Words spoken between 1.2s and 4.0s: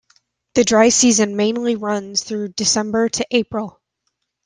mainly runs through December to April.